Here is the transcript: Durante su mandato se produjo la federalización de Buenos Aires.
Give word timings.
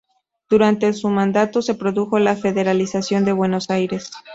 Durante 0.49 0.93
su 0.93 1.09
mandato 1.09 1.61
se 1.61 1.75
produjo 1.75 2.17
la 2.17 2.35
federalización 2.35 3.23
de 3.23 3.33
Buenos 3.33 3.69
Aires. 3.69 4.09